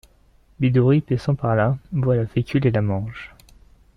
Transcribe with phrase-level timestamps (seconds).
[0.59, 3.35] Bidori, passant par là, voit la fécule et la mange.